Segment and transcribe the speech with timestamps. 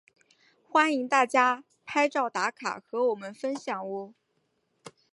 [0.67, 4.15] 欢迎大家拍照打卡和我们分享喔！